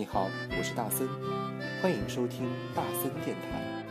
[0.00, 1.06] 你好，我是大森，
[1.82, 3.89] 欢迎收听大森电台。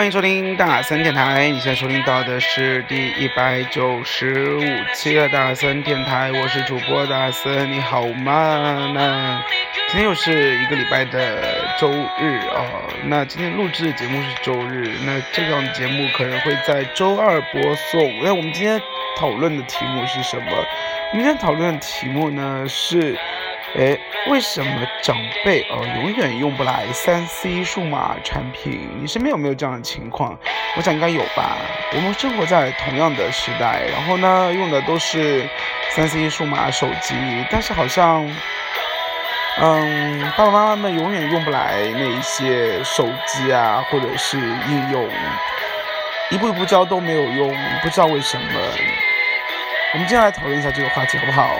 [0.00, 4.62] 欢迎收听大森电台，你现在收听到的是第一百九十五
[4.94, 8.90] 期的大森电台，我是主播大森，你好吗？
[8.94, 9.44] 那
[9.88, 11.42] 今天又是一个礼拜的
[11.78, 12.64] 周日啊、
[13.04, 18.00] 那今天录制的节目是周日，那这档节目可能会在周二播送。
[18.24, 18.80] 那我们今天
[19.18, 20.46] 讨论的题目是什么？
[21.12, 23.18] 我们今天讨论的题目呢是。
[23.78, 23.96] 哎，
[24.28, 28.90] 为什么长辈哦、永远用不来三 C 数码产品？
[29.00, 30.36] 你身边有没有这样的情况？
[30.76, 31.56] 我想应该有吧。
[31.94, 35.48] 我们生活在同样的时代，然后呢，用的都是
[35.90, 37.14] 三 C 数码手机，
[37.48, 38.28] 但是好像，
[39.58, 45.08] 嗯，爸爸妈妈们永远用不来那一些手机啊，或者是应用，
[46.30, 48.44] 一步一步教都没有用，不知道为什么。
[49.92, 51.50] 我们接下来讨论一下这个话题，好不好？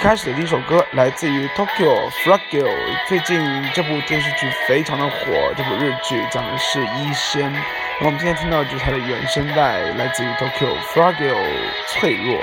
[0.00, 2.74] 开始的第一首歌来自于 Tokyo Fragile，
[3.06, 3.40] 最近
[3.72, 7.54] 这部电视剧非常的火，这部日剧讲的是医生。
[8.00, 11.36] 我们今天听到的就是它的原声带，来自于 Tokyo Fragile
[11.86, 12.40] 脆弱。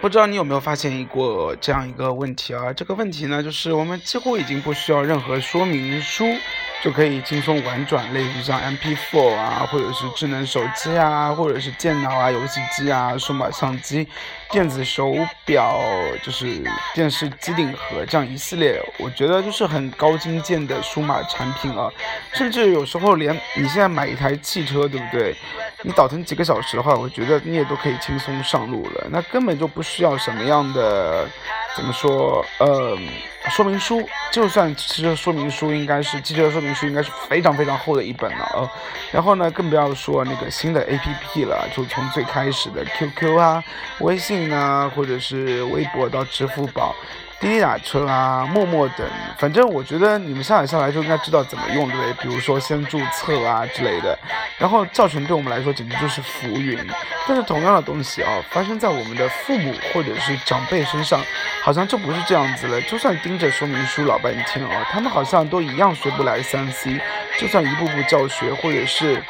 [0.00, 2.72] 不知道你有没有发现一个这样一个问题啊？
[2.72, 6.24] 这个问题呢，就是我们几乎已经不需要任何说明书。
[6.82, 14.08] 就可以轻松玩转，类似像 MP4 啊，或者是智能手机啊，或者是电脑啊、游戏机啊、数码相机、
[14.50, 15.78] 电子手表，
[16.22, 16.62] 就是
[16.94, 21.90] 电视机顶盒这样一系列，我觉得就是很高精尖的数码产品啊。
[22.32, 25.36] 甚至有时候连你现在买一台汽车，对不对？
[25.82, 31.26] 你倒腾几个小时的话，我觉得你也都可以轻松上路了，那根本就不需要什么样的。
[31.76, 32.44] 怎么说？
[32.58, 32.98] 呃，
[33.48, 38.70] 说明书，就算汽车说明书，应该是汽车说明书，应该是非常非常厚的一本了哦。
[39.10, 43.64] 然后呢，更不要说那个新的 APP 了，就从最开始的 QQ 啊、
[44.00, 46.94] 微信啊，或者是微博到支付宝。
[47.40, 49.08] 滴滴打车啊，陌陌等，
[49.38, 52.12] 反正我觉得你们下载下来就应该知道怎么用，对不对？
[52.22, 54.16] 比如说先注册啊之类的，
[54.58, 56.78] 然后教程对我们来说简直就是浮云。
[57.26, 61.18] 但是同样的东西啊，发生在我们的父母或者是长辈身上，
[61.62, 62.78] 好像就不是这样子了。
[62.82, 67.00] 就算盯着说明书老半天啊，他们好像都一样学不来三 C。
[67.38, 69.22] 就算一步步教学，或者是。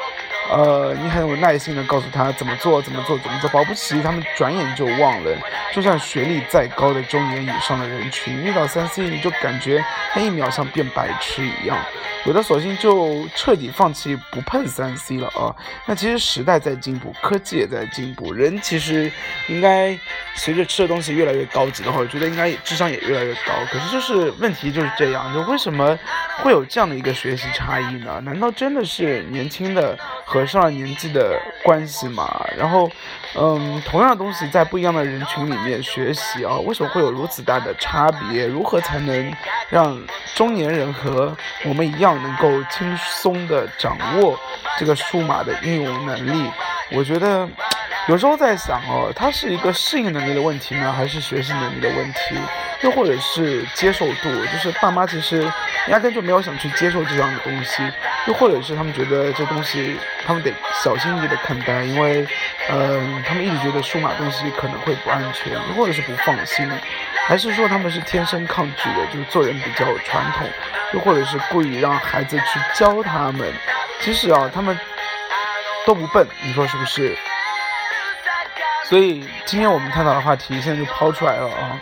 [0.51, 5.31] 呃，你很有耐心的告诉他怎么做，怎么做，怎么做，保不齐他们转眼就忘了。
[5.73, 11.79] 就像学历再高的中年以上的人群，遇到三 C，你就感觉他一秒像变白痴一样。
[12.27, 15.57] 有的索性就彻底放弃，不碰三 C 了啊。
[15.87, 19.11] 那其实时代在进步，科技也在进步，人其实
[19.49, 19.99] 应该
[20.35, 23.55] 随着吃的东西越来越高级的话，我觉得应该智商也越来越高。
[23.73, 25.99] 可是就是问题就是这样，就为什么
[26.43, 28.21] 会有这样的一个学习差异呢？
[28.25, 30.51] 难道真的是年轻的和？
[30.51, 32.91] 上了年纪的关系嘛，然后，
[33.37, 38.47] 嗯，同样的东西在不一样的人群里面学习啊，为什么会有如此大的差别？
[38.47, 39.33] 如何才能
[39.69, 40.01] 让
[40.35, 44.39] 中年人和我们一样能够轻松的掌握
[44.79, 46.51] 这个数码的运用能力？
[46.93, 47.49] 我觉得
[48.09, 52.37] 有时候在想哦，它是一个适应能力的问题呢，还是学习能力的问题？
[52.83, 54.29] 又或者是接受度？
[54.47, 55.47] 就是爸妈其实
[55.89, 57.83] 压根就没有想去接受这样的东西。
[58.27, 59.97] 又或者是他们觉得这东西，
[60.27, 60.53] 他们得
[60.83, 62.27] 小心翼翼的看待，因为，
[62.69, 66.71] 嗯，他们一直觉得数码东西可能会不安全，又或者是不放心，
[67.27, 70.47] 还是说他们是天生抗拒的，就是做人比较传统，
[70.93, 73.51] 又或者是故意让孩子去教他们。
[74.01, 74.79] 其实啊，他们
[75.91, 77.19] 都不笨，你说是不是？
[78.85, 81.77] 所以今天我们探讨的话题现在就抛出来了啊。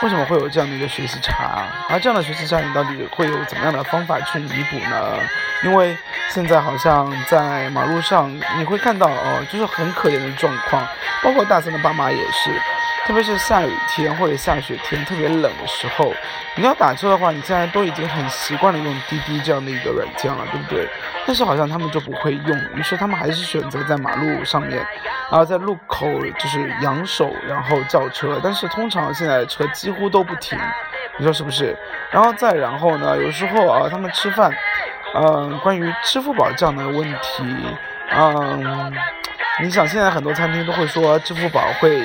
[0.00, 1.62] 为什么会有这样的一个学习差？
[1.90, 5.18] 而这样的学习差，你到底会有怎么样的方法去弥补呢？
[5.64, 5.94] 因为
[6.30, 10.82] 现在好像在马路上你会看到哦，就是很可怜的状况，
[11.22, 12.50] 包括大三的爸妈也是。
[13.06, 16.12] 特别是下雨天或者下雪天特别冷的时候，
[16.56, 20.88] 你要打车的话，你现在都已经很习惯了用滴滴这样的一个软件了，对不对？
[21.24, 24.84] 但是好像他们就不会用，于是他们还是选择在马路上面，
[25.30, 28.40] 然后在路口就是扬手，然后叫车。
[28.42, 30.58] 但是通常现在的车几乎都不停，
[31.16, 31.76] 你说是不是？
[32.10, 34.52] 然后再然后呢，有时候啊，他们吃饭，
[35.14, 37.44] 嗯，关于支付宝这样的问题，
[38.10, 38.92] 嗯，
[39.62, 42.04] 你想现在很多餐厅都会说支付宝会。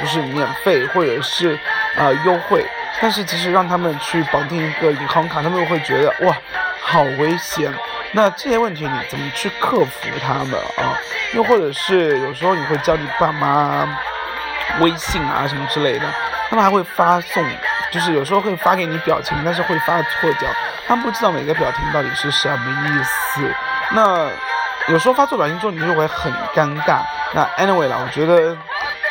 [0.00, 1.58] 就是免费或者是
[1.96, 2.64] 呃优惠，
[3.00, 6.34] 但是其实让他们去绑定一个银行卡，他们会觉得哇，
[6.80, 7.72] 好危险。
[8.12, 10.98] 那这些问题你怎么去克服他们啊？
[11.34, 13.86] 又或者是有时候你会教你爸妈
[14.80, 16.06] 微信啊什么之类的，
[16.48, 17.44] 他们还会发送，
[17.92, 20.50] 就是有时候会发给你表情，但是会发错掉，
[20.88, 23.54] 他们不知道每个表情到底是什么意思。
[23.92, 24.28] 那
[24.88, 27.00] 有时候发错表情之后，你就会很尴尬。
[27.32, 28.56] 那 anyway 啦，我觉得。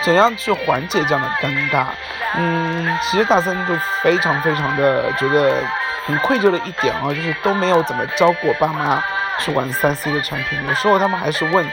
[0.03, 1.87] 怎样去缓解这样的尴尬？
[2.35, 5.61] 嗯，其实大森就非常非常的觉得
[6.05, 9.03] 很愧疚的一点啊，就是都没有怎么教过爸妈
[9.39, 10.59] 去玩三 C 的产品。
[10.67, 11.65] 有时候他们还是问，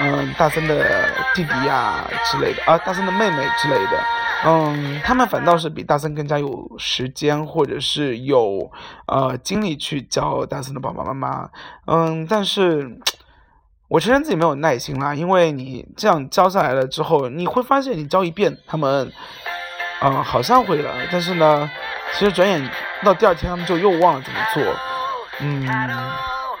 [0.00, 4.04] 嗯，大森的弟弟呀之类的啊，大森的妹妹之类的，
[4.46, 8.70] 嗯，他们反倒是比大森更加有时间或者是有
[9.06, 11.50] 呃精力去教大森的爸爸妈妈。
[11.86, 12.98] 嗯，但是。
[13.93, 19.11] 我承认自己没有耐心啦，因为你这样教下来了之后，你会发现你教一遍，他们，
[20.01, 21.69] 嗯，好像会了，但是呢，
[22.13, 22.69] 其实转眼
[23.03, 24.63] 到第二天，他们就又忘了怎么做，
[25.39, 25.65] 嗯，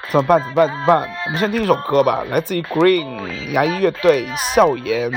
[0.09, 0.39] 怎么办？
[0.39, 0.67] 怎么办？
[0.67, 1.09] 怎么办？
[1.27, 5.11] 我们先听一首歌吧，来自于 Green 牙医乐队《笑颜》。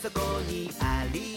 [0.00, 1.35] そこにあり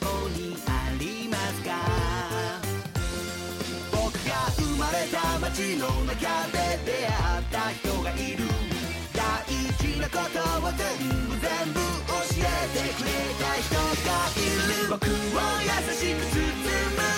[0.00, 1.70] そこにありますか？
[3.92, 6.16] 僕が生まれた街の中
[6.52, 7.10] で出会
[7.40, 8.44] った人がいる。
[9.14, 9.18] 大
[9.78, 10.78] 事なことを全
[11.28, 12.40] 部全部教え
[12.72, 13.74] てくれた人
[14.06, 14.38] がい
[14.84, 14.90] る。
[14.90, 17.15] 僕を優しく包む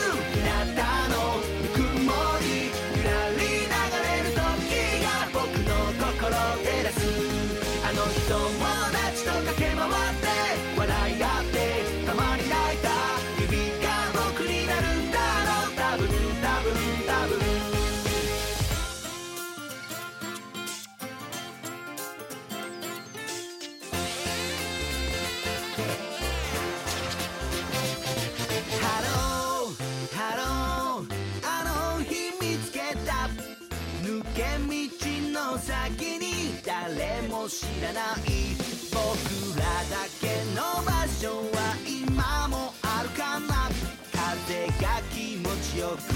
[46.00, 46.12] く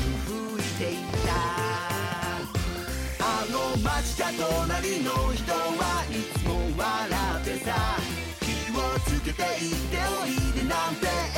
[0.59, 0.97] 吹いてい
[1.27, 1.33] た。
[3.25, 6.87] あの街じゃ隣の人はいつも笑
[7.41, 7.99] ってさ。
[8.41, 8.47] 気
[8.77, 11.32] をつけて行っておいでなんて。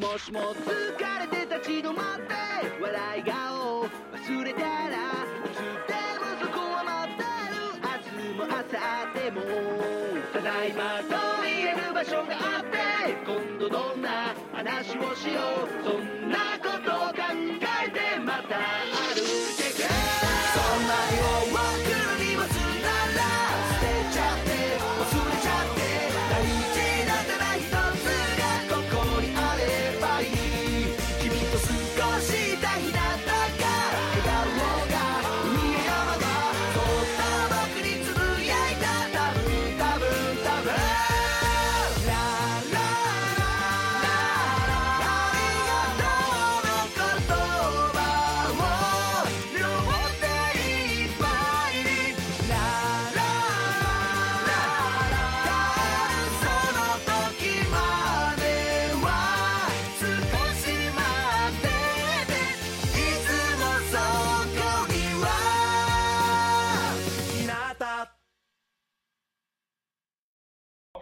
[0.00, 2.32] もしも疲れて立ち止まって
[2.80, 8.64] 笑い顔忘れたらいつでもそこは待ってる明日も明後
[9.20, 9.42] 日も
[10.32, 12.78] ただいまと言える場所があって
[13.26, 15.40] 今度どんな話をしよ
[16.06, 16.09] う。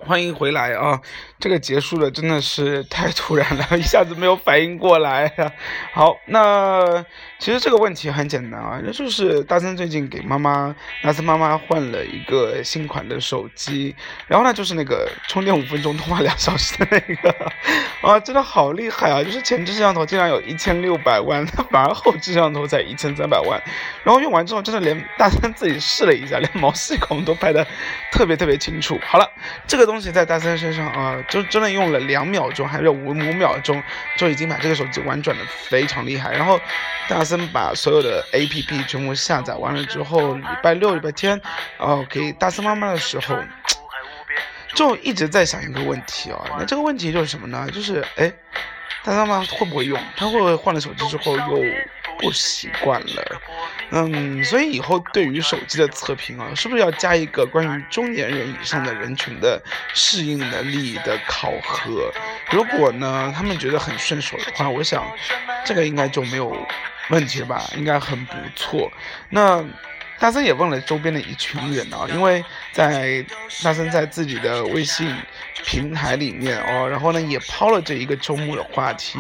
[0.09, 0.99] 欢迎回来啊！
[1.39, 5.53] 这个结束的真的是太突然了， 一下子没有反应过来呀、
[5.93, 7.05] 好，那
[7.39, 13.95] 其实这个问题很简单啊，那就是大森最近给妈妈大森妈妈换了一个新款的手机，
[14.27, 17.53] 然后呢就是那个充电五分钟，通话两小时的那个，
[18.03, 19.23] 啊，真的好厉害啊！
[19.23, 23.63] 就是前置摄像头竟然有一千六百万， 反而后置摄像头才一千三百万，
[24.03, 27.65] 然后用完之后真的连大森自己试了一下，连毛细孔都拍的
[28.11, 28.99] 特别特别清楚。
[29.07, 29.31] 好了，
[29.65, 33.81] 这个东西在大森身上啊、就真的用了两秒钟，还是五五秒钟，
[34.17, 36.33] 就已经把这个手机玩转的非常厉害。
[36.33, 36.61] 然后
[37.09, 41.39] 大森把所有的 APP 全部下载完了之后，礼拜六、礼拜天，
[41.77, 43.37] 哦、给大森妈妈的时候。
[44.75, 47.69] 就一直在想一个问题啊，那这个问题就是什么呢？
[47.73, 48.33] 就是哎，
[49.03, 49.99] 大森妈妈会不会用？
[50.17, 51.65] 她会不会换了手机之后又
[52.21, 53.41] 不习惯了？
[53.91, 59.61] 嗯，所以以后对于手机的测评啊，是不是要加一个关于中年人以上的人群的
[59.95, 62.13] 适应能力的考核？
[62.51, 65.05] 如果呢，他们觉得很顺手的话，我想
[65.65, 66.55] 这个应该就没有
[67.11, 67.63] 问题吧？
[67.77, 68.91] 应该很不错。
[69.31, 69.65] 那
[70.19, 72.45] 大森也问了周边的一群人啊，因为
[72.79, 73.25] 在
[73.65, 75.13] 大森在自己的微信
[75.65, 79.19] 平台里面哦，然后呢也抛了这一个周末的话题，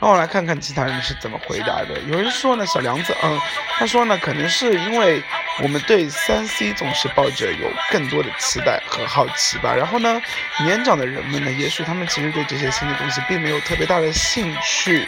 [0.00, 2.00] 让我来看看其他人是怎么回答的。
[2.08, 3.38] 有人说呢，小梁子，嗯，
[3.76, 5.22] 他说呢，可能是因为
[5.62, 9.74] 我们对三 C 总是抱着有更多的期待和好奇吧。
[9.74, 10.22] 然后呢，
[10.60, 15.06] 年长的人们呢，也许他们其实对这些新的东西并没有特别大的兴趣。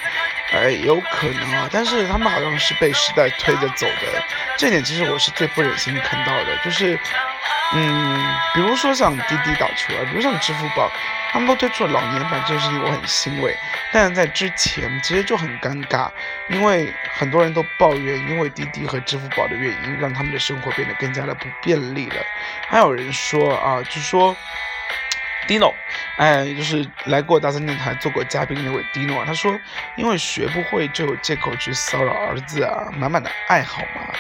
[0.52, 4.22] 哎，有可能啊，但是他们好像是被时代推着走的，
[4.58, 6.96] 这点其实我是最不忍心看到的，就是，
[7.72, 10.88] 嗯，比如说像滴滴打车啊，比如像支付宝，
[11.32, 13.56] 他们都推出了老年版，这件事情我很欣慰。
[13.92, 16.08] 但是在之前其实就很尴尬，
[16.48, 22.16] 因为很多人都抱怨，因为滴滴和支付宝的原因，让他们的生活变得更加的不便利了。
[22.68, 24.34] 还有人说啊，就说
[25.48, 25.74] Dino，
[26.18, 29.58] 哎，就是来过大三电台做过嘉宾那位 Dino，他说
[29.96, 34.14] 因为学不会就有借口去骚扰儿子啊，满满的爱好嘛。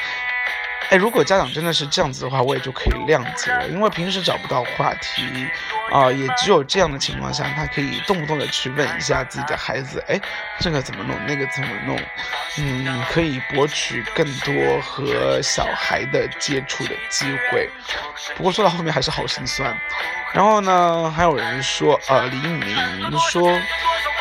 [0.90, 5.48] 哎，如果家长真的是这样子的话，我也就可以谅解了，因为平时找不到话题，
[5.90, 10.20] 啊、也只有这样的情况下，他可以动不动的去问一下自己的孩子，哎，
[10.60, 11.98] 这个怎么弄，那个怎么弄，
[12.58, 17.68] 嗯，可以博取更多和小孩的接触的机会。
[18.36, 19.76] 不过说到后面还是好心酸。
[20.32, 23.48] 然后呢，还有人说，呃，李明说，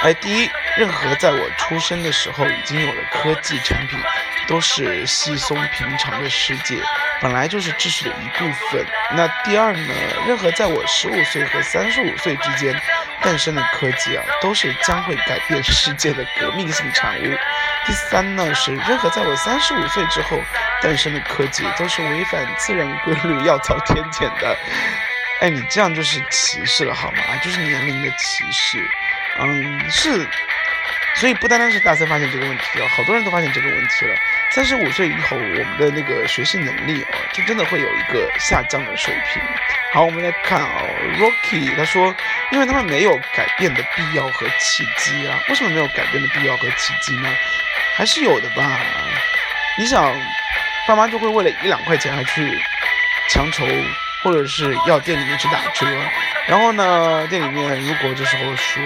[0.01, 3.99] 哎，第一，任何在我出生的时候已经有了科技产品，
[4.47, 6.77] 都是稀松平常的世界，
[7.21, 8.85] 本来就是知识的一部分。
[9.15, 9.93] 那第二呢，
[10.27, 12.79] 任何在我十五岁和三十五岁之间
[13.21, 17.37] 诞生的科技啊，都是将会改变世界的革命性产物。
[17.85, 20.39] 第三呢，是任何在我三十五岁之后
[20.81, 24.57] 诞生的科技，都是违反自然规律、要遭天谴的。
[25.41, 27.17] 哎，你这样就是歧视了好吗？
[27.43, 28.79] 就是年龄的歧视。
[29.37, 30.25] 嗯，是，
[31.15, 34.15] 所以不单单是大三发现这个问题了，好多人都发现这个问题了。
[34.51, 39.41] 三十五岁以后，我们的那个学习能力哦，就真的会有一个下降的水平。
[39.91, 42.15] 好，我们来看哦，Rocky 他说，
[42.51, 45.37] 因为他们没有改变的必要和契机啊。
[45.49, 47.29] 为什么没有改变的必要和契机呢？
[47.97, 48.79] 还是有的吧。
[49.77, 50.13] 你想，
[50.87, 52.57] 爸妈就会为了一两块钱还去
[53.29, 53.65] 强求，
[54.23, 55.85] 或者是要店里面去打折。
[56.47, 58.81] 然后呢，店里面如果这时候说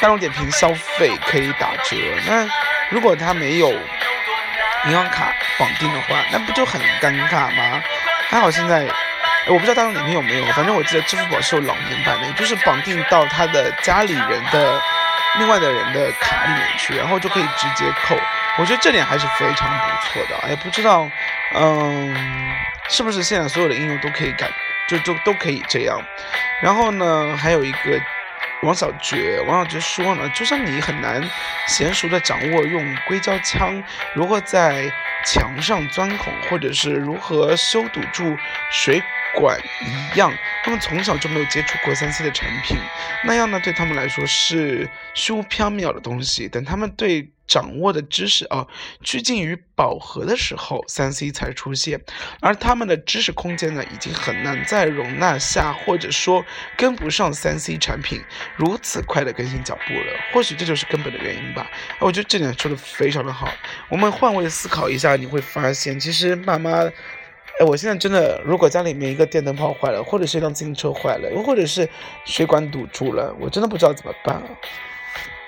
[0.00, 1.96] 大众点评消费可以打折，
[2.26, 2.48] 那
[2.88, 3.70] 如果他没有
[4.86, 7.82] 银行卡绑定的话，那不就很尴尬吗？
[8.28, 8.86] 还好现在，
[9.46, 14.80] 我不知道大众点评有没有，反正我记得支付宝是有老年版的，就是绑定到他的家里人的
[15.38, 18.16] 另外的人的卡里面去，然后就可以直接扣。
[18.58, 21.10] 我觉得这点还是非常不错的，也不知道，
[21.54, 22.54] 嗯，
[22.88, 24.48] 是不是现在所有的应用都可以改，
[24.88, 26.00] 就就都可以这样。
[26.60, 28.00] 然后呢，还有一个
[28.62, 31.22] 王小觉，王小觉说呢，就像你很难
[31.68, 33.82] 娴熟的掌握用硅胶枪
[34.14, 34.92] 如何在
[35.24, 38.36] 墙上钻孔，或者是如何修堵住
[38.70, 39.02] 水
[39.34, 39.58] 管
[40.12, 42.76] 一样，他们从小就没有接触过三 C 的产品，
[43.24, 46.48] 那样呢对他们来说是虚无缥缈的东西。
[46.48, 48.64] 等他们对掌握的知识啊
[49.02, 52.00] 趋近于饱和的时候，三 C 才出现，
[52.40, 56.44] 而他们的知识空间呢，已经很难再容纳下，或者说
[56.76, 58.22] 跟不上三 C 产品
[58.54, 60.16] 如此快的更新脚步了。
[60.32, 61.68] 或许这就是根本的原因吧。
[61.98, 63.52] 我觉得这点说的非常的好。
[63.88, 66.88] 我们换位思考一下，你会发现，其实爸妈。
[67.58, 71.86] 哎，我现在真的，如果家里面一个电灯泡坏了，或者是一辆自行车坏了，又或者是
[72.24, 74.42] 水管堵住了，我真的不知道怎么办。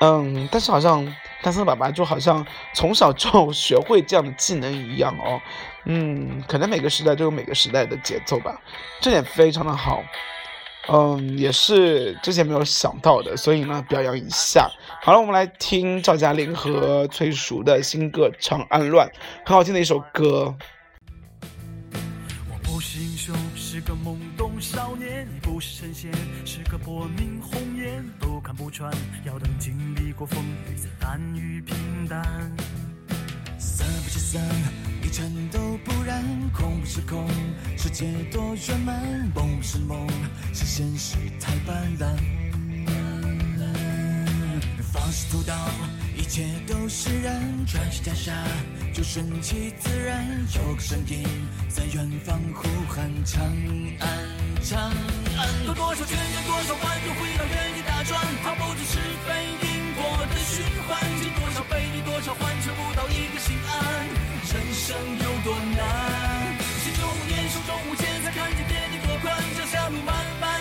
[0.00, 1.06] 嗯，但是好像
[1.42, 5.40] 单身爸爸就好像从小就学会这样的技能一样哦。
[5.84, 8.60] 嗯，可能每个时代都有每个时代的节奏吧，
[9.00, 10.02] 这点非常的好。
[10.88, 14.68] 嗯，也是之前没有想到的，所以呢，表扬一下。
[15.00, 19.06] 好了，我们来听赵嘉玲和崔淑的新歌《长安乱》，
[19.46, 20.52] 很好听的一首歌。
[22.50, 26.10] 我不是英雄，是个懵懂少年；你不是神仙，
[26.44, 27.31] 是个薄命。
[28.42, 28.92] 看不穿，
[29.24, 31.76] 要等经历过风雨，才甘于平
[32.08, 32.22] 淡。
[33.58, 34.38] 色不是色，
[35.02, 37.26] 一尘都不染；空不是空，
[37.78, 39.00] 世界多圆满；
[39.34, 40.06] 梦不是梦，
[40.52, 42.06] 是现实太斑斓。
[44.92, 45.54] 放肆屠刀，
[46.16, 48.32] 一切都释然；转世袈裟，
[48.92, 50.26] 就顺其自然。
[50.56, 51.24] 有个声音
[51.68, 53.40] 在远方呼喊：长
[54.00, 54.08] 安，
[54.62, 54.90] 长
[55.36, 55.64] 安。
[55.66, 60.98] 有多少圈人，多少弯，又回到原地打转，逃不出是非因果的循环。
[61.20, 64.06] 经多少背离，多少欢，求不到一个心安。
[64.52, 66.58] 人生有多难？
[66.82, 69.34] 心中无念，手中无剑，才看见天地多宽。
[69.58, 70.60] 脚下路漫漫，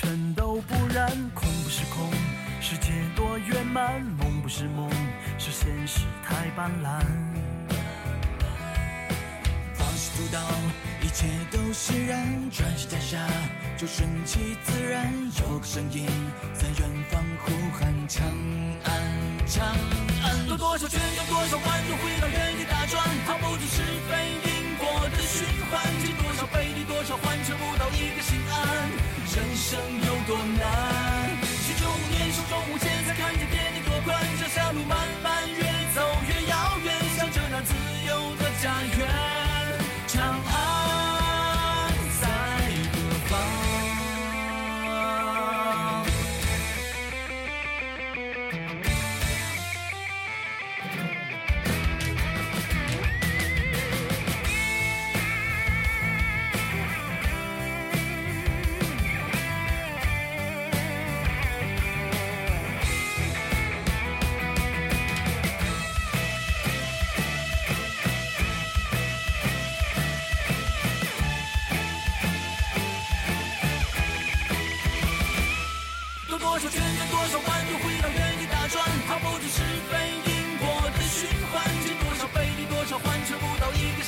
[0.00, 2.08] 尘都不染；空不是空，
[2.60, 4.88] 世界多圆满；梦不是梦，
[5.40, 7.02] 是现实太斑斓。
[9.74, 10.38] 放肆读到
[11.02, 13.26] 一切都释然，转身下下
[13.76, 15.12] 就顺其自然。
[15.40, 16.06] 有个声音
[16.54, 18.24] 在远方呼喊：长
[18.84, 19.66] 安，长
[20.22, 20.48] 安。
[20.48, 25.82] 有多少圈，有多少弯，又回到原地打转，逃不出是非因果的循环。
[26.04, 28.97] 经多少背离，多少换，却不到一个心安。
[29.68, 31.28] 生有多难？
[31.44, 34.16] 许久无年，手中无剑，才看见天地多宽。
[34.40, 34.96] 脚下路漫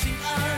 [0.00, 0.49] 到一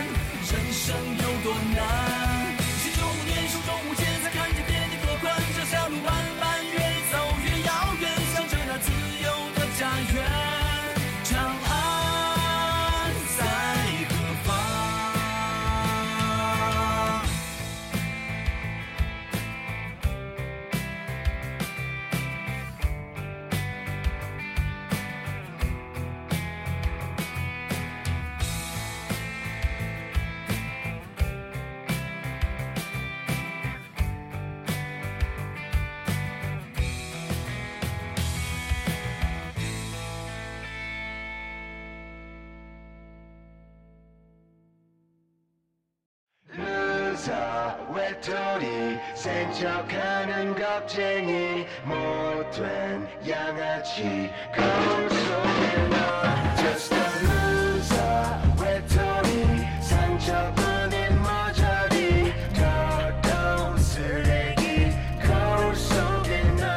[48.03, 58.27] 외톨이 센척하는 겁쟁이 못된 양아치 거울 속에 넌 Just a loser
[58.61, 64.91] 외톨이 상처뿐인 모조리 더러운 쓰레기
[65.25, 66.67] 거울 속에 넌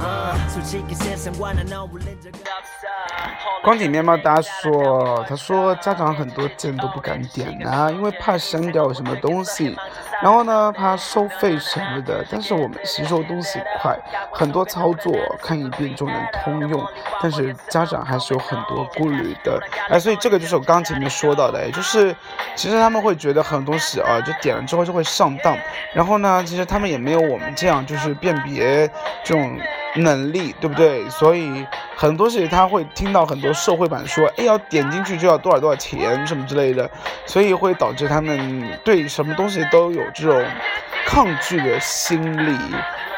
[0.00, 2.30] a 솔직히 세상과는 어울린 적
[3.62, 9.76] 光景面貌大说，他说家长很多键都不敢点呐、因为怕删掉什么东西，
[10.22, 12.24] 然后呢怕收费什么的。
[12.30, 13.98] 但是我们吸收东西快，
[14.32, 16.86] 很多操作看一遍就能通用，
[17.20, 19.60] 但是家长还是有很多顾虑的。
[19.88, 22.14] 哎，所以这个就是我刚前面说到的，也就是
[22.54, 25.56] 其实他们会觉得很多东西啊，就点了之后就会上当，
[25.92, 28.88] 然后呢，其实他们也没有我们这样就是辨别
[29.24, 29.58] 这种。
[29.96, 31.08] 能力，对不对？
[31.10, 36.90] 所以很多事情他会听到很多社会版说，哎，要点进去就要多少多少钱什么之类的，
[37.24, 40.44] 所以会导致他们对什么东西都有这种
[41.06, 42.56] 抗拒的心理。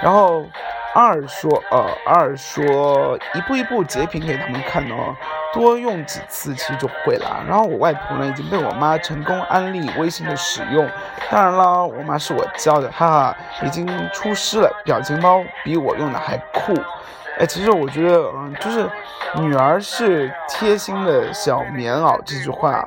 [0.00, 0.46] 然后
[0.94, 5.14] 二说，呃，二说一步一步截屏给他们看哦，
[5.52, 7.42] 多用几次其实就会了。
[7.46, 10.88] 然后我外婆呢已经被我妈成功安利微信的使用，
[11.30, 16.74] 当然了，我妈是我教的，哈哈，已经出师了，表情包比我用的还酷。
[17.38, 18.90] 哎，其实我觉得，嗯，就是
[19.36, 22.84] 女儿是贴心的小棉袄这句话，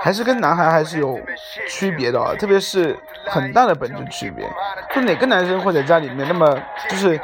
[0.00, 1.20] 还是跟男孩还是有
[1.68, 4.44] 区别的啊，特别是很大的本质区别。
[4.92, 7.20] 就哪个男生会在家里面那么就是，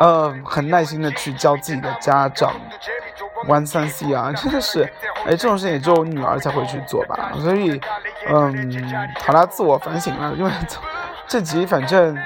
[0.00, 2.52] 呃，很耐心的去教自己的家长
[3.46, 4.82] 玩三 C 啊，真的是，
[5.24, 7.32] 哎，这种事情也只有女儿才会去做吧。
[7.40, 7.80] 所以，
[8.28, 10.50] 嗯，好啦，自我反省了，因为
[11.26, 12.16] 这集反正。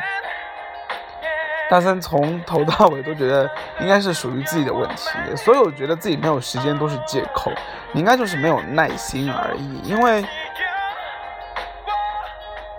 [1.70, 7.52] 大三从头到尾都觉得应该是属于自己的问题，所有觉得自己没有时间都是借口，
[7.92, 9.80] 你应该就是没有耐心而已。
[9.84, 10.24] 因为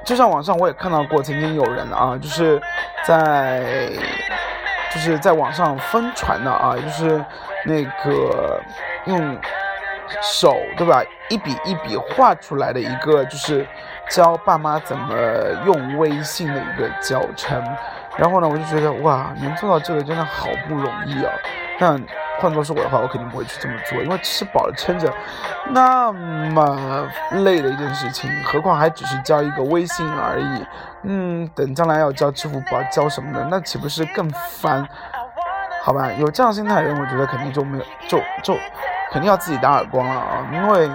[0.04, 2.62] 就像网上我也看到过，曾经有人啊，就是
[3.06, 3.90] 在
[4.94, 7.24] 就是在网上疯传的啊，就是
[7.66, 8.62] 那个
[9.06, 9.38] 用
[10.22, 13.66] 手对吧，一笔一笔画出来的一个就是
[14.10, 15.16] 教爸妈怎么
[15.66, 17.64] 用微信的一个教程。
[18.18, 21.32] 然后呢，我就觉得哇，能做到这个真的好不容易啊！
[21.80, 21.98] 但
[22.42, 25.14] 换作是我的话，我肯定不会去这么做，因为吃饱了撑着
[25.70, 27.08] 那么
[27.44, 30.66] 累的一件事情，何况还只是交一个微信而已。
[31.04, 34.88] 嗯，等将来要交支付宝、交什么的，那岂不是更烦？
[35.84, 38.60] 好吧，有这样心态的人，我觉得肯定就没有，就就
[39.12, 40.90] 肯定要自己打耳光了啊，因为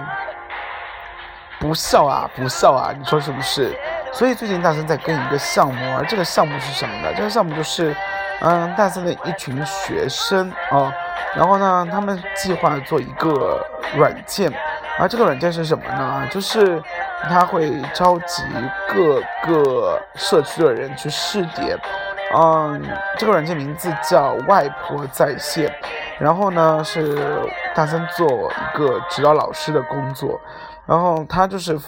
[1.59, 3.73] 不孝啊，不孝啊，你说是不是？
[4.13, 7.13] 所以最近大森在跟一个项目，而这个项目是什么呢？
[7.15, 7.93] 这个项目就是，
[8.39, 10.91] 嗯，大森的一群学生啊，
[11.35, 13.63] 然后呢，他们计划做一个
[13.95, 14.51] 软件，
[14.99, 16.27] 而这个软件是什么呢？
[16.31, 16.81] 就是
[17.23, 18.43] 他会召集
[18.87, 21.77] 各个社区的人去试点。
[22.35, 22.81] 嗯，
[23.17, 25.73] 这个软件名字叫外婆在线，
[26.19, 27.39] 然后呢是
[27.73, 30.37] 大森做一个指导老师的工作，
[30.85, 31.79] 然后他就是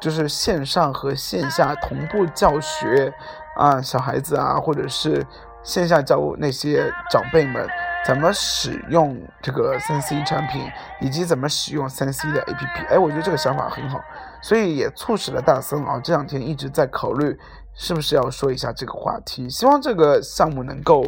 [0.00, 3.12] 就是线上和线下同步教学
[3.54, 5.24] 啊，小孩子啊，或者是
[5.62, 7.68] 线下教那些长辈们
[8.06, 12.86] 怎么使用这个三 C 产品，以及怎么使用三 C 的 APP。
[12.88, 14.00] 哎，我觉得这个想法很好，
[14.40, 17.36] 所以也促使了大森啊这两天一直在考虑。
[17.78, 19.50] 是不是要说一下这个话题？
[19.50, 21.04] 希望这个项目能够，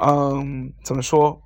[0.00, 1.38] 嗯，怎么说？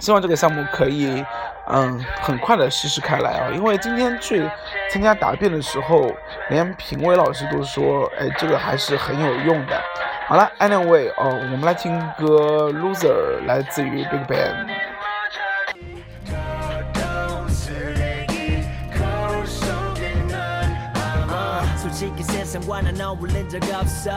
[0.00, 1.24] 希望这个项目可以，
[1.68, 3.50] 嗯，很快的实施开来啊！
[3.54, 4.50] 因为今天去
[4.90, 6.10] 参加答辩的时候，
[6.50, 9.80] 连评委老师都说，哎，这个还是很有用的。
[10.26, 14.93] 好了，Anyway，哦，我们来听歌《Loser》，来自于 Big Bang。
[21.94, 24.10] 솔직히 세상과는 어울린 적 없어.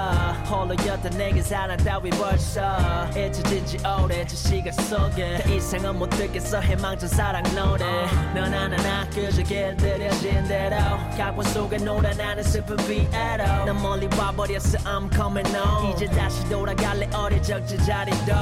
[0.49, 2.75] 홀로였던 내게 사랑 따위 벌써.
[3.11, 5.43] 잊혀진 지 오래 저 시간 속에.
[5.43, 6.59] 더 이상은 못 듣겠어.
[6.59, 7.85] 해망전 사랑 노래.
[8.33, 10.75] 넌 하나나 그저 길들여진 대로.
[11.15, 13.65] 각본 속에 놀아 나는 슬픈 비애로.
[13.65, 14.79] 난 멀리 와버렸어.
[14.79, 15.93] I'm coming home.
[15.93, 17.07] 이제 다시 돌아갈래.
[17.13, 18.33] 어릴 적 제자리도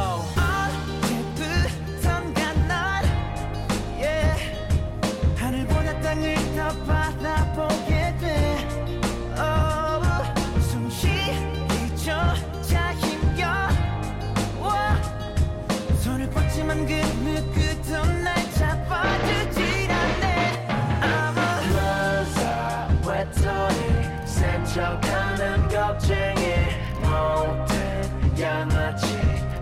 [24.74, 26.54] 외톨이 센척하는 겁쟁이
[27.02, 29.06] 모든 양아치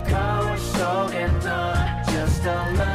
[0.08, 2.91] 거울 속에 넌 Just a loser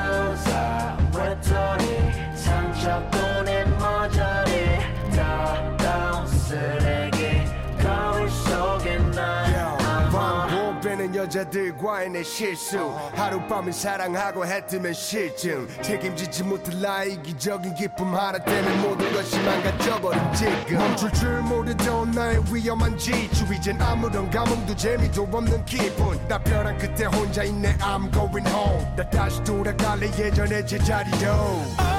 [11.38, 12.78] 여자들과의 내 실수.
[13.14, 15.68] 하룻밤을 사랑하고 해뜨면 실증.
[15.82, 20.78] 책임지지 못할 나의 이기적인 기쁨 하나 때문에 모든 것이 망가져버린 지금.
[20.78, 23.46] 멈출 줄 모르던 나의 위험한 지주.
[23.54, 26.18] 이젠 아무런 감흥도 재미도 없는 기분.
[26.28, 27.76] 나 벼랑 끝에 혼자 있네.
[27.78, 28.96] I'm going home.
[28.96, 30.08] 나 다시 돌아갈래.
[30.18, 31.97] 예전의 제자리로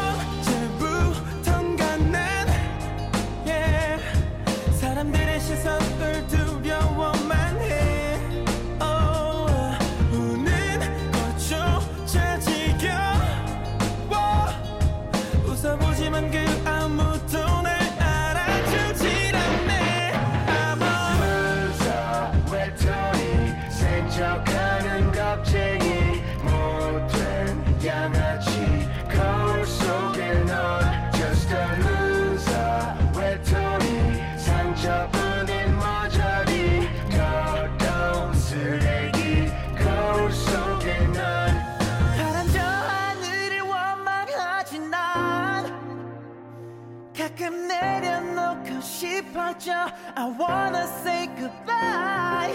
[50.15, 52.53] I wanna say goodbye.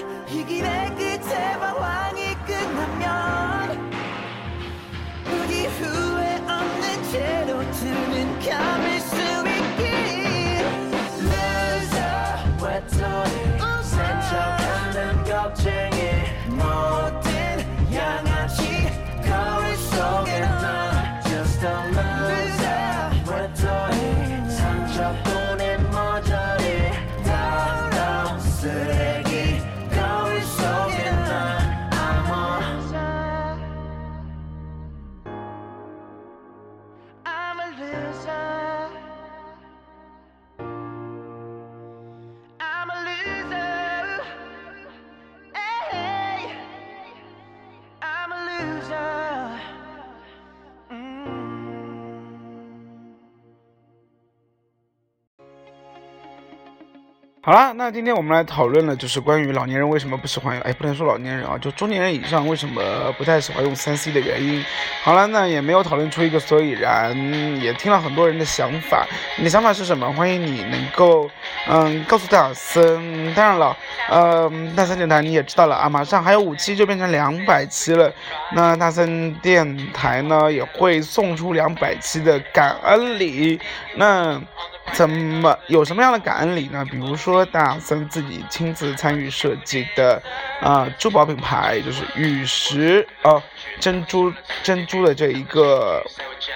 [57.44, 62.82] 好了，那今天我们来讨论的就是关于老年人为什么不喜欢，哎，不能说老年人啊，就中年人以上为什么
[63.18, 64.64] 不太喜欢用三 C 的原因。
[65.02, 67.14] 好了，那也没有讨论出一个所以然，
[67.60, 69.06] 也听了很多人的想法。
[69.36, 70.10] 你的想法是什么？
[70.14, 71.30] 欢迎你能够，
[71.68, 73.34] 嗯，告诉大森。
[73.34, 73.76] 当然了，
[74.10, 78.10] 嗯，大森电台你也知道了啊，马上还有五期就变成两百期了。
[78.54, 83.60] 那大森电台呢也会送出两百期的感恩礼。
[83.96, 84.40] 那
[84.92, 86.84] 怎么有什么样的感恩礼呢？
[86.84, 90.22] 比如说大森自己亲自参与设计的
[90.60, 93.42] 啊、珠宝品牌，就是玉石哦、
[93.80, 96.02] 珍珠珍珠的这一个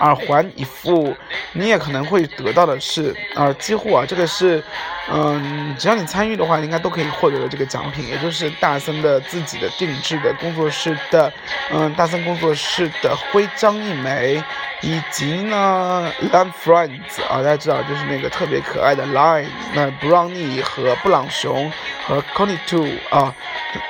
[0.01, 1.17] 耳环一副，
[1.53, 4.63] 你也可能会得到的是啊、几乎啊这个是
[5.11, 11.33] 嗯，只要你参与的话，应该都可以获得的这个奖品，也就是大森的自己的定制的工作室的
[11.73, 14.43] 嗯大森工作室的徽章一枚。
[14.81, 21.69] 以及呢，Love Friends 啊，大家知道就是那个特别可爱的 Line，那 Brownie 和布朗熊
[22.07, 23.35] 和 Conny Two 啊，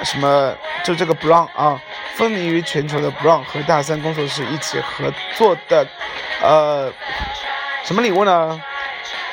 [0.02, 1.78] 什么就这个 Brown 啊，
[2.14, 5.86] 风靡于全球的 Brown 和大森工作室一起合作的，
[6.40, 6.90] 呃，
[7.84, 8.58] 什么礼物呢？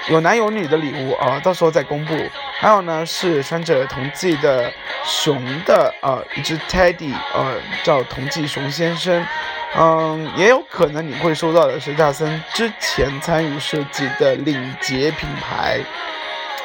[0.10, 2.16] 有男有女的礼物啊，到时候再公布。
[2.60, 4.72] 还有呢是穿着同济的
[5.04, 9.26] 熊的啊一只 Teddy，呃叫同济熊先生。
[9.78, 15.80] 嗯，也有可能你会收到的是大森之前参与设计的领结品牌，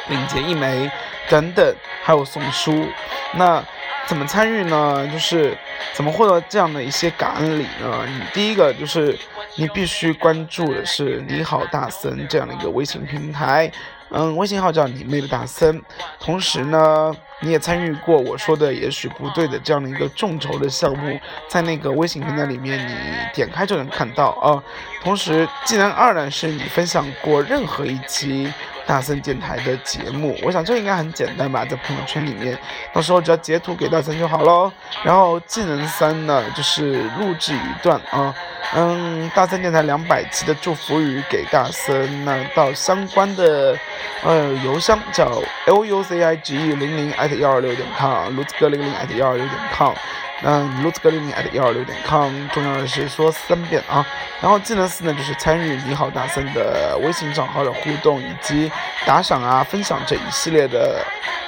[0.07, 0.89] 领结一枚
[1.27, 2.87] 等等，还有送书。
[3.33, 3.61] 那
[4.05, 5.05] 怎么参与呢？
[5.11, 5.57] 就是
[5.93, 8.05] 怎么获得这样的一些感恩礼呢？
[8.07, 9.17] 你第一个就是
[9.57, 13.71] 你必须关注的是“你好大森”这样的一个微信平台，
[14.09, 15.81] 嗯，微信号叫你妹的大森。
[16.19, 22.93] 同时呢，你也参与过我说的也许不对的这样的一个众筹的项目，在那个微信平台里面，你
[23.33, 24.63] 点开就能看到啊。
[25.03, 28.51] 同时，技能二呢是你分享过任何一期
[28.91, 32.59] 大森电台的节目，我想这应该很简单吧，在朋友圈里面，
[32.91, 34.69] 到时候只要截图给大森就好喽。
[35.01, 38.35] 然后技能三呢就是录制一段啊，
[38.73, 43.77] 嗯，大森电台两百期的祝福语给大森，那到相关的
[44.23, 49.95] 呃邮箱叫 l u c i g e 零零 at 幺二六点 com，lu 哥零零 at 幺二六点 com。
[50.43, 54.05] 嗯 l u 哥零零 at 幺二六点 com，重要的是说三遍啊。
[54.41, 58.71] 然后技能四呢，就是参与你好大森的微信账号的互动以及
[59.05, 61.05] 打赏啊、分享这一系列的，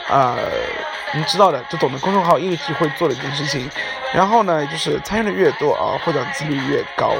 [0.10, 0.38] 呃，
[1.14, 3.70] 你知道的，就懂得公众号一直会做的一件事情。
[4.14, 7.14] 然后呢，就是参与的越多啊，获奖几率越高。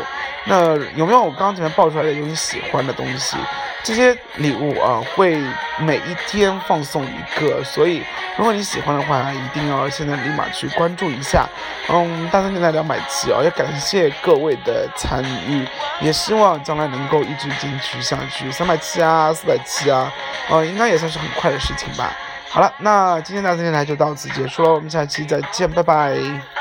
[0.46, 3.36] 那有没有我刚刚前面爆出来的有你喜欢的东西？
[3.84, 5.38] 这些礼物啊，会
[5.80, 8.02] 每一天放送一个，所以
[8.38, 11.46] 如果你喜欢的话，一定要现在立马去关注一下。
[11.90, 15.68] 嗯，大森电台两百期啊，也感谢各位的参与，
[16.00, 20.12] 也希望将来能够一直坚持下去，三百期啊，四百期啊，
[20.50, 22.12] 呃，应该也算是很快的事情吧。
[22.50, 26.53] 好了，那今天大森电台就到此结束了，我们下期再见，拜拜。